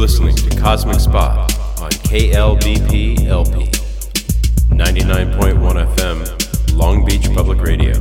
listening 0.00 0.34
to 0.34 0.56
Cosmic 0.58 0.98
Spot 0.98 1.52
on 1.78 1.90
KLBP 1.90 3.26
LP 3.26 3.66
99.1 4.70 5.94
FM, 5.94 6.74
Long 6.74 7.04
Beach 7.04 7.28
Public 7.34 7.60
Radio. 7.60 7.92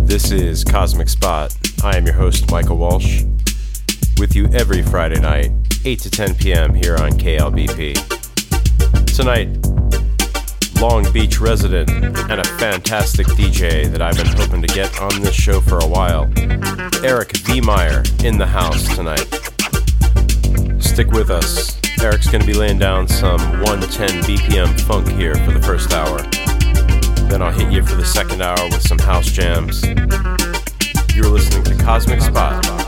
This 0.00 0.30
is 0.30 0.64
Cosmic 0.64 1.08
Spot. 1.08 1.56
I 1.82 1.96
am 1.96 2.04
your 2.04 2.14
host, 2.14 2.50
Michael 2.50 2.76
Walsh, 2.76 3.22
with 4.18 4.36
you 4.36 4.48
every 4.48 4.82
Friday 4.82 5.18
night, 5.18 5.50
8 5.86 5.98
to 6.00 6.10
10 6.10 6.34
p.m. 6.34 6.74
here 6.74 6.96
on 6.96 7.12
KLBP. 7.12 7.94
Tonight, 9.16 9.48
Long 10.82 11.10
Beach 11.10 11.40
resident 11.40 11.88
and 11.90 12.38
a 12.38 12.44
fantastic 12.58 13.26
DJ 13.28 13.90
that 13.90 14.02
I've 14.02 14.18
been 14.18 14.26
hoping 14.26 14.60
to 14.60 14.68
get 14.68 15.00
on 15.00 15.22
this 15.22 15.34
show 15.34 15.62
for 15.62 15.78
a 15.78 15.86
while, 15.86 16.30
Eric 17.02 17.34
V. 17.38 17.62
Meyer, 17.62 18.02
in 18.22 18.36
the 18.36 18.46
house 18.46 18.94
tonight. 18.94 19.45
Stick 20.96 21.10
with 21.10 21.28
us. 21.28 21.78
Eric's 22.02 22.26
going 22.26 22.40
to 22.40 22.46
be 22.46 22.54
laying 22.54 22.78
down 22.78 23.06
some 23.06 23.38
110 23.60 24.22
BPM 24.22 24.80
funk 24.80 25.06
here 25.10 25.34
for 25.34 25.52
the 25.52 25.60
first 25.60 25.92
hour. 25.92 26.22
Then 27.28 27.42
I'll 27.42 27.52
hit 27.52 27.70
you 27.70 27.84
for 27.84 27.96
the 27.96 28.04
second 28.06 28.40
hour 28.40 28.56
with 28.70 28.80
some 28.80 28.98
house 28.98 29.30
jams. 29.30 29.84
You're 31.14 31.28
listening 31.28 31.64
to 31.64 31.84
Cosmic 31.84 32.22
Spot. 32.22 32.85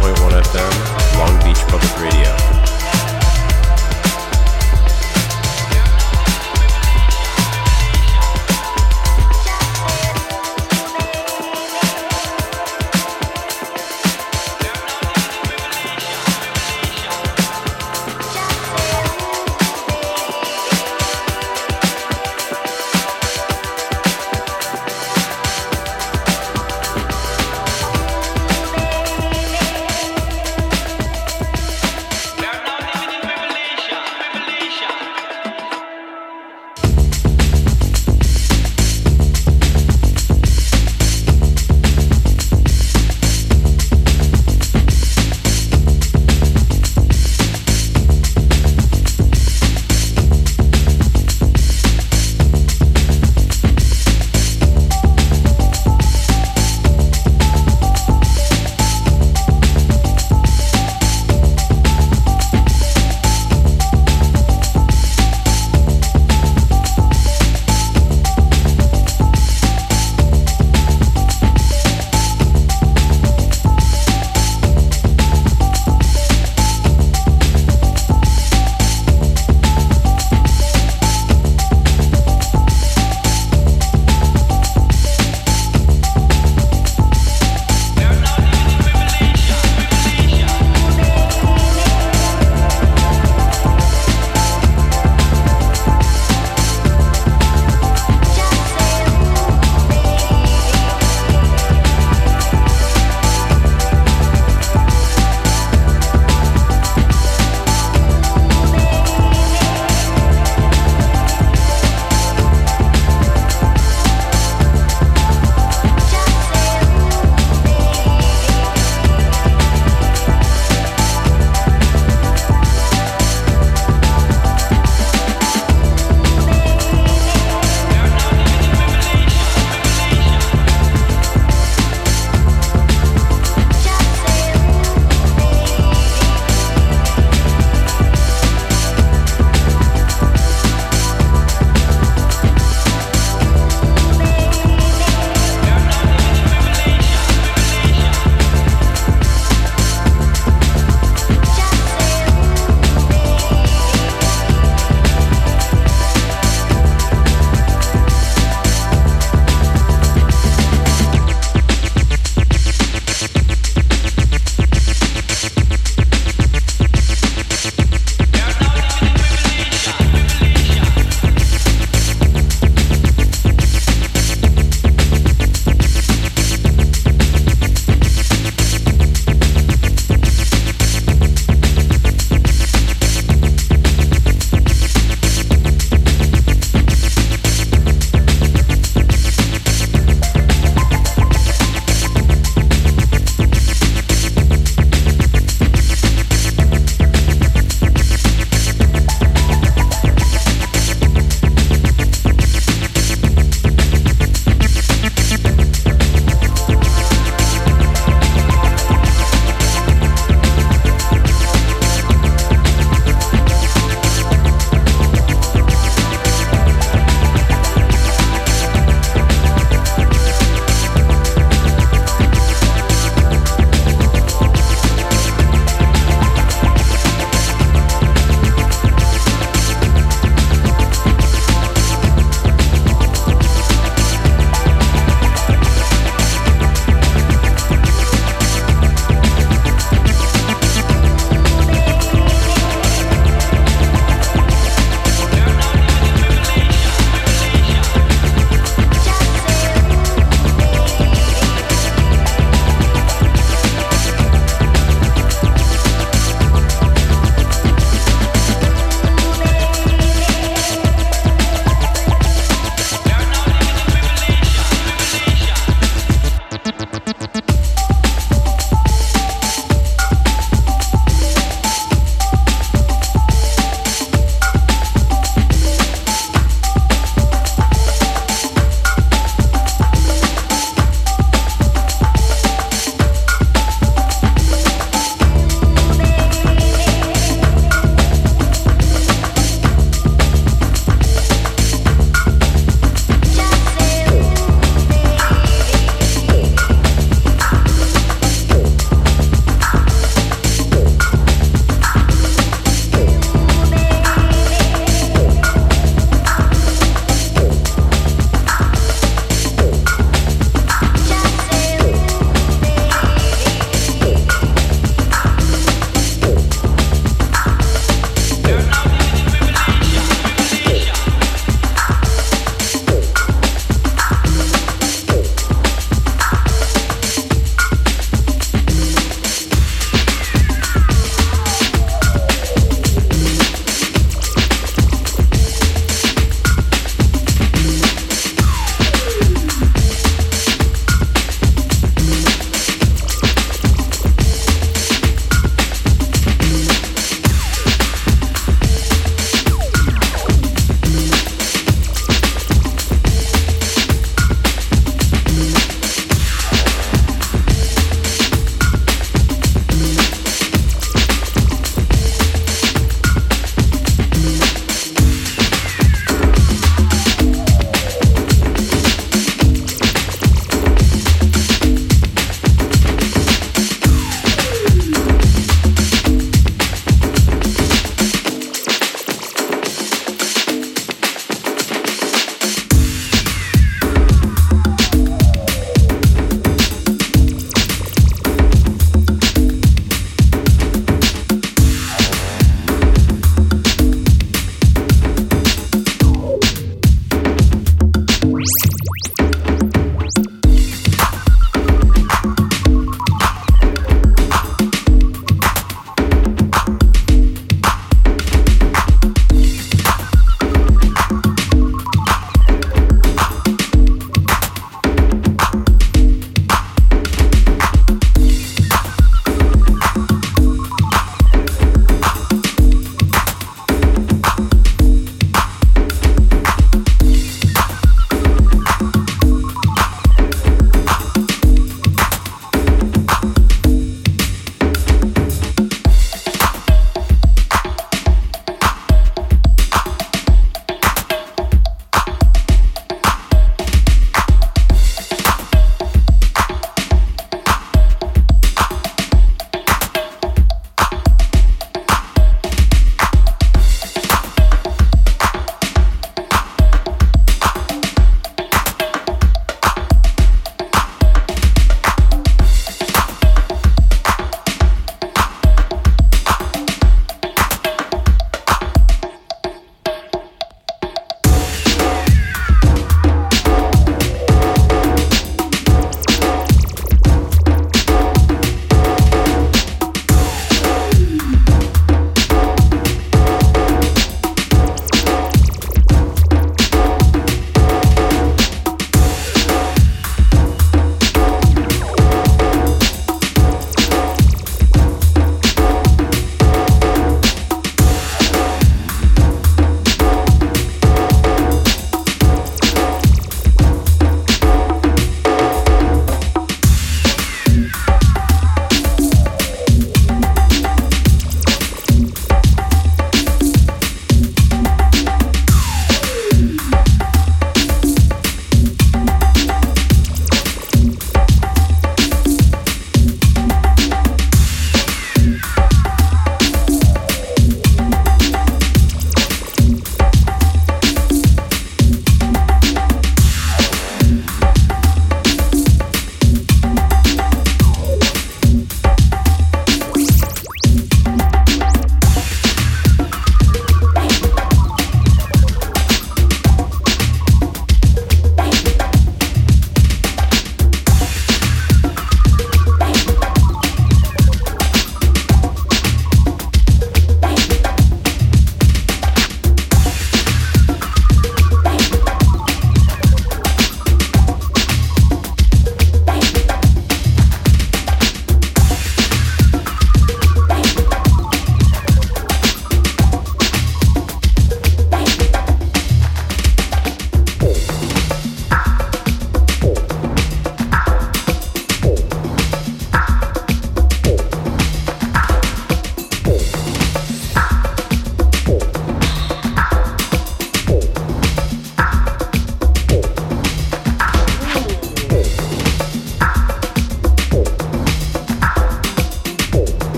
100.1 0.00 0.42
FM, 0.42 1.18
Long 1.18 1.44
Beach 1.44 1.60
Public 1.68 2.00
Radio. 2.00 2.71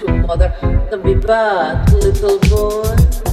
To 0.00 0.12
mother. 0.26 0.54
Don't 0.90 1.04
be 1.04 1.14
bad, 1.14 1.92
little 1.92 2.38
boy. 2.48 3.29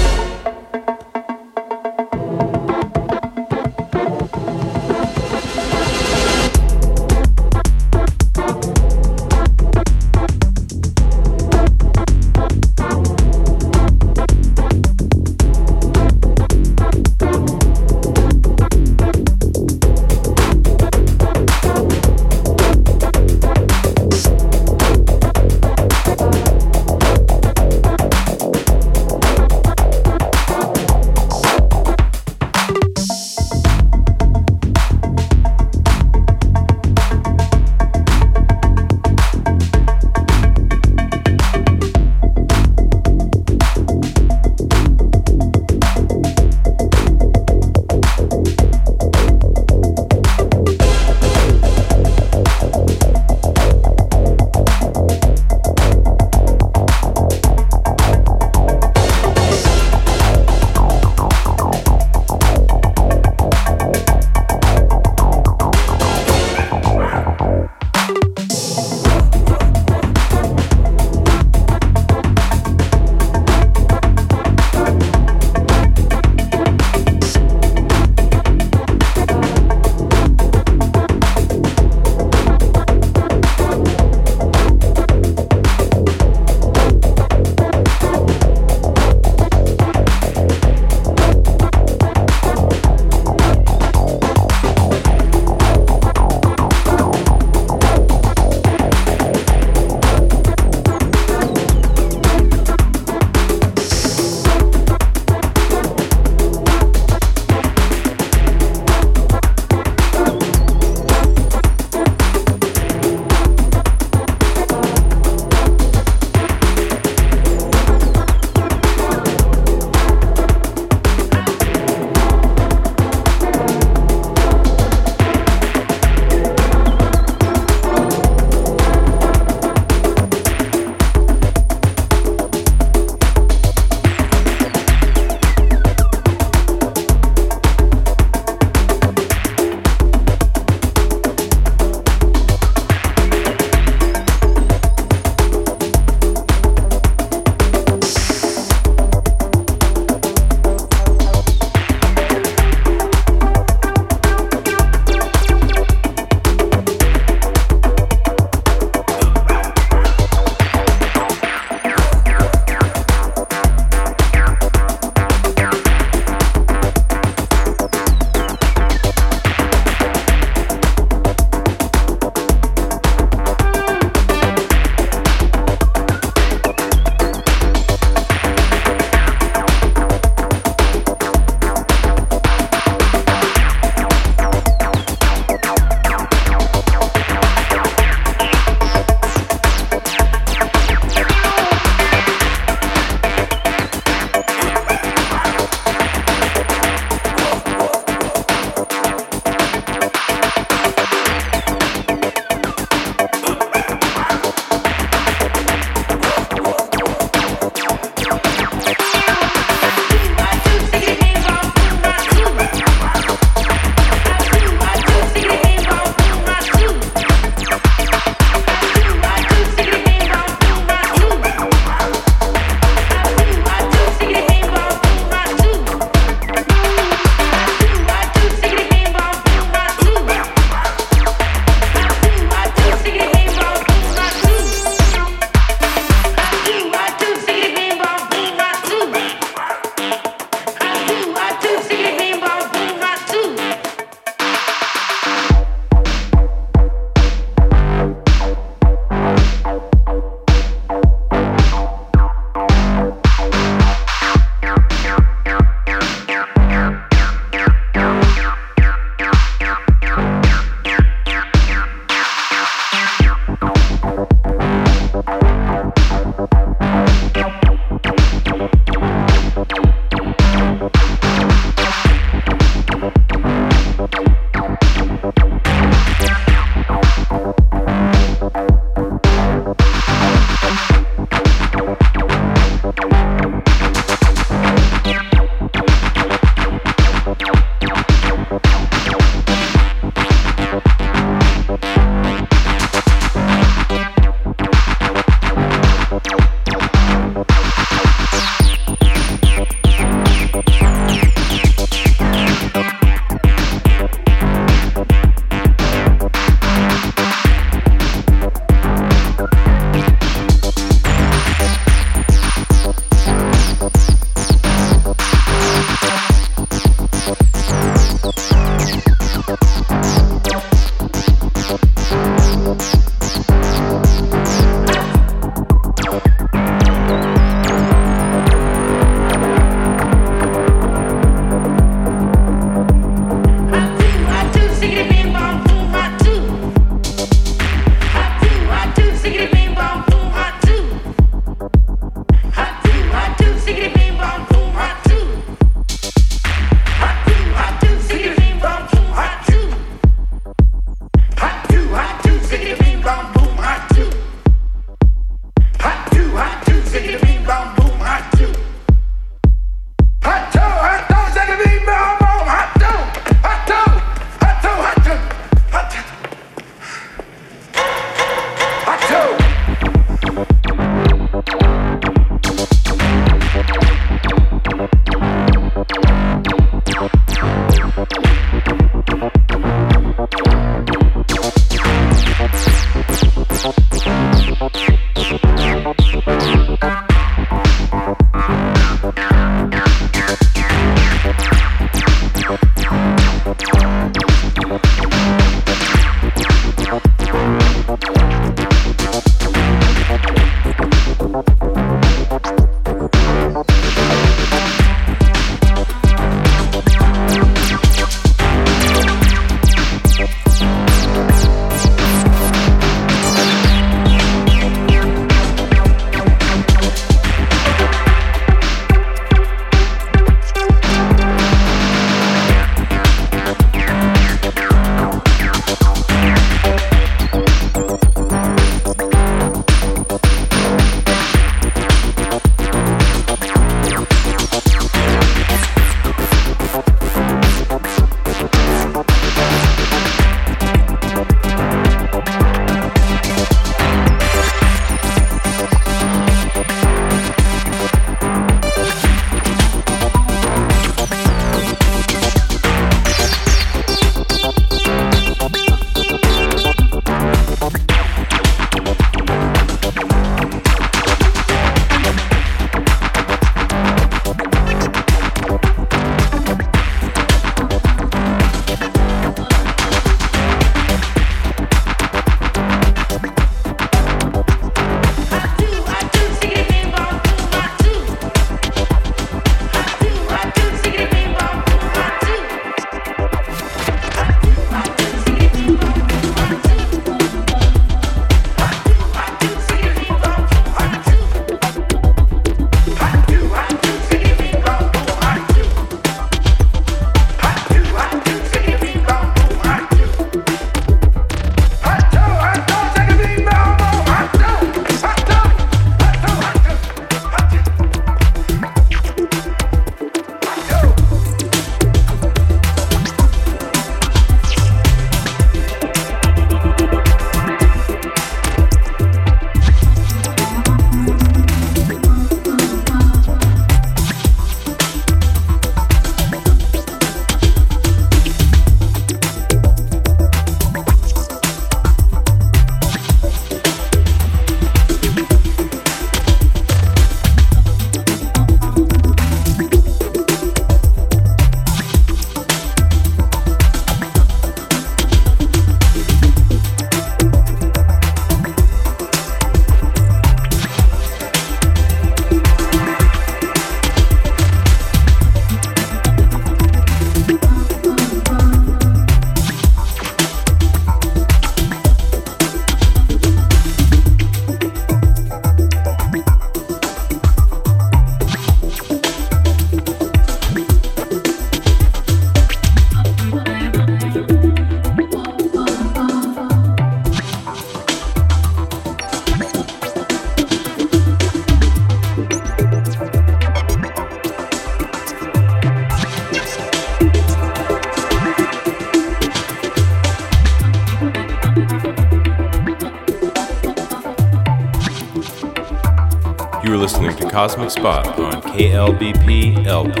Cosmic 597.30 597.70
Spot 597.70 598.18
on 598.18 598.42
KLBP 598.42 599.66
LP 599.66 600.00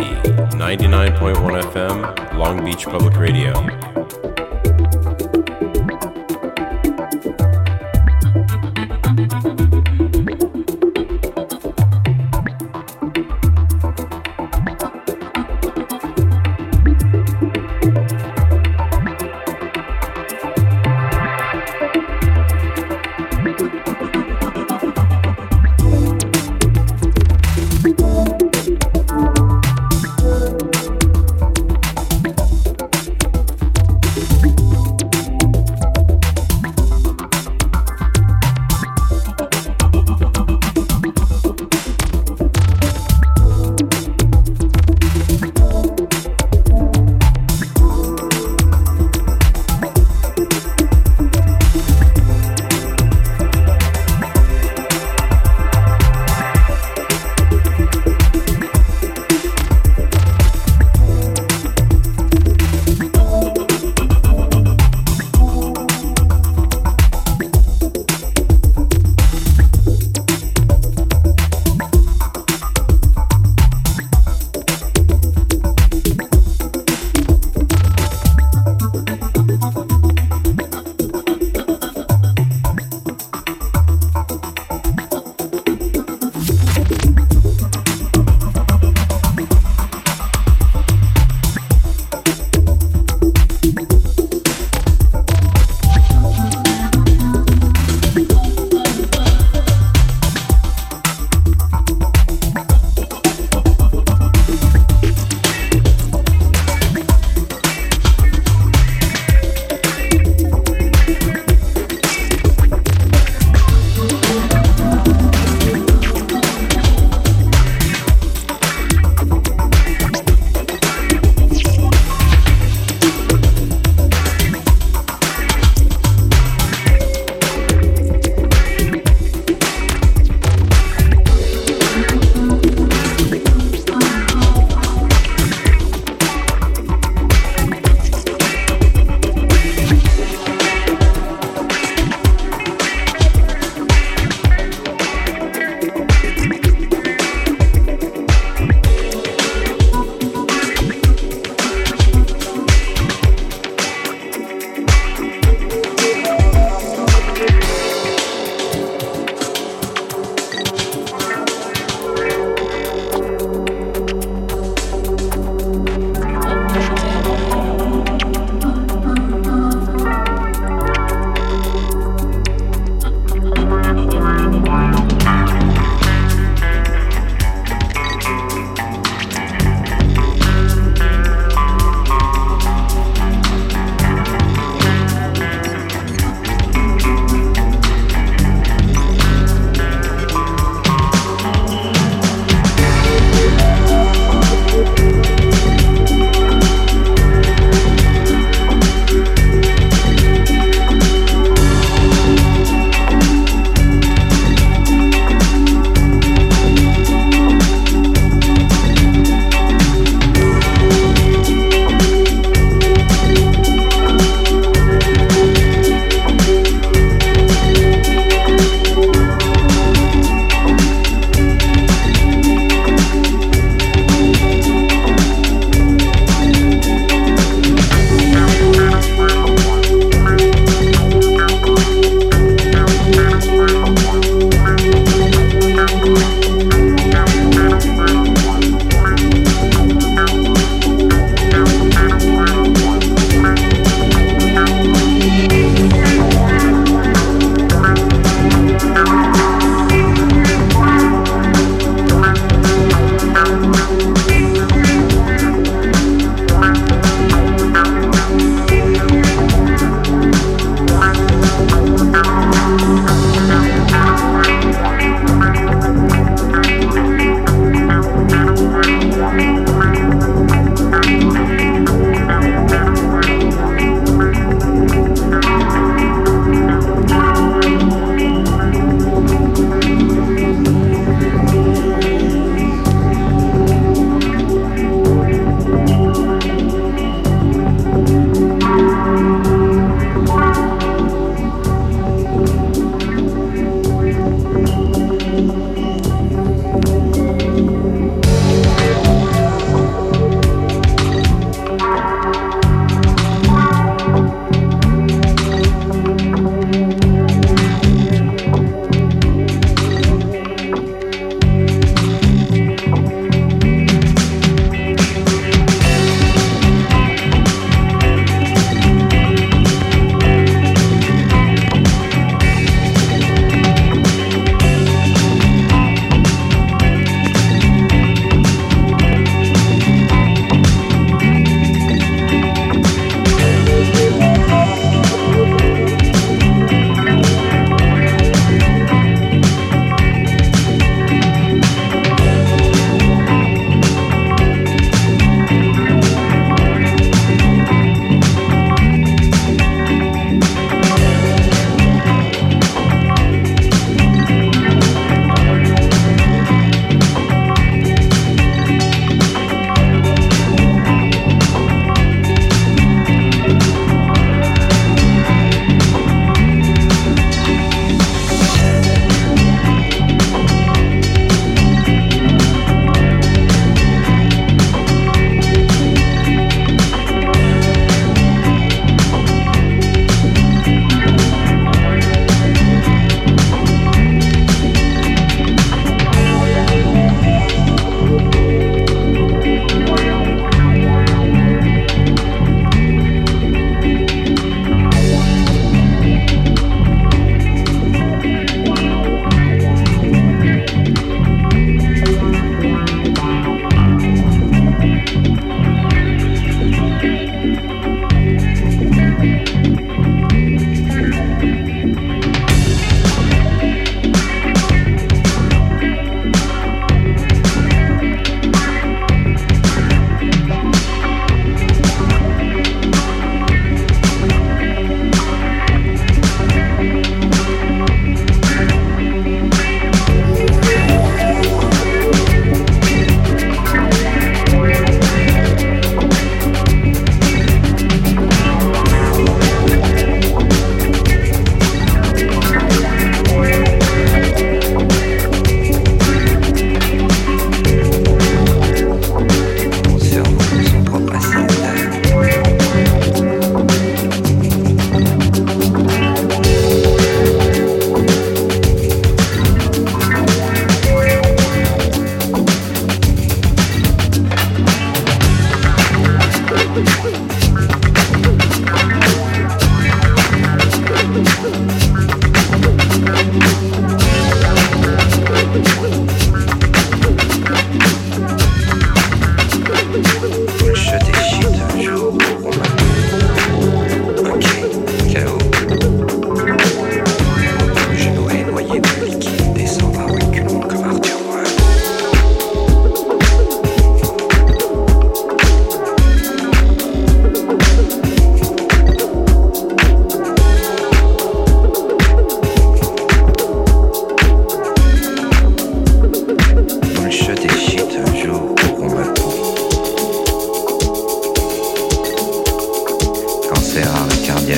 99.1 0.56 1.62
FM, 1.62 2.38
Long 2.38 2.64
Beach 2.64 2.84
Public 2.84 3.16
Radio. 3.16 3.97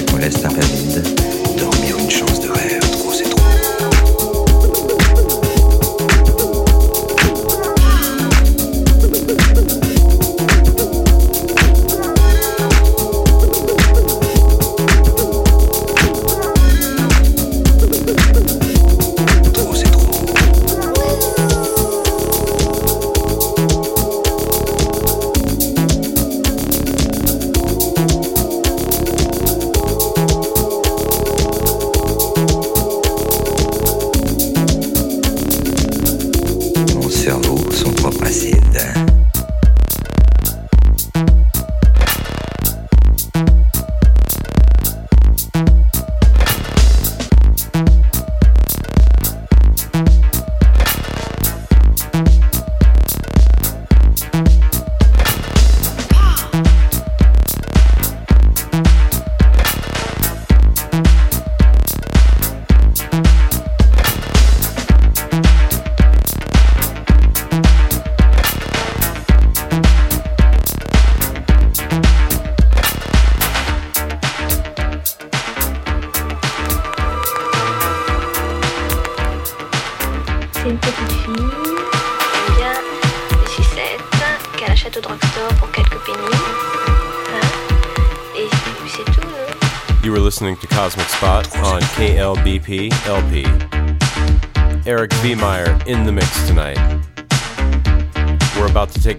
qu'on 0.07 0.17
laisse 0.17 0.45
un 0.45 0.49
valide 0.49 1.03
dormir 1.57 1.99
une 1.99 2.11
chance 2.11 2.41
de 2.41 2.51
rêve. 2.51 2.80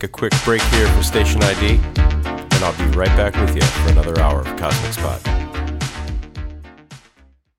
Take 0.02 0.10
a 0.10 0.12
quick 0.12 0.34
break 0.44 0.71